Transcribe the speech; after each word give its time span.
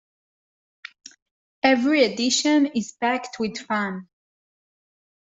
Every 1.61 2.03
edition 2.05 2.65
is 2.73 2.93
packed 2.93 3.37
with 3.39 3.55
fun! 3.67 4.07